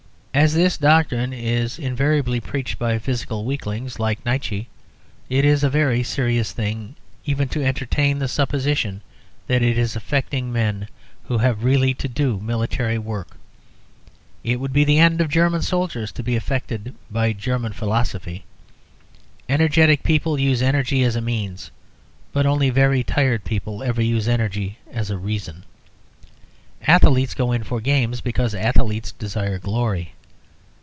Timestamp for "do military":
12.07-12.97